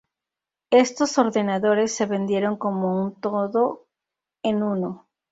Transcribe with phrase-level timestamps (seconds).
[0.71, 3.85] Estos ordenadores se vendieron como un todo
[4.41, 5.07] en uno.